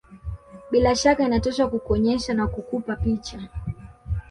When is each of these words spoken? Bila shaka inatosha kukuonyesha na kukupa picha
Bila 0.71 0.95
shaka 0.95 1.23
inatosha 1.23 1.67
kukuonyesha 1.67 2.33
na 2.33 2.47
kukupa 2.47 2.95
picha 2.95 3.39